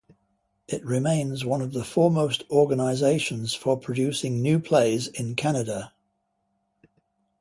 [0.67, 5.93] It remains one of the foremost organizations for producing new plays in Canada.